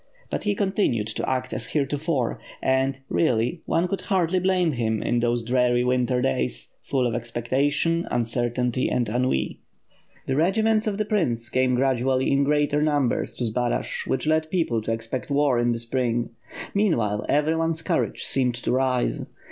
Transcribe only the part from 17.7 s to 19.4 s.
courage seemed to rise.